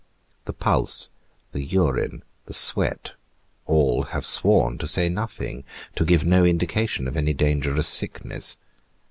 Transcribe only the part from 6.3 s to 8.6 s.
indication of any dangerous sickness.